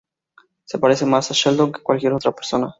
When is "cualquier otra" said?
1.83-2.31